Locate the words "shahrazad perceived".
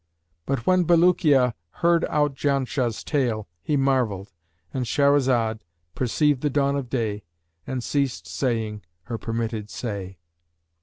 4.87-6.41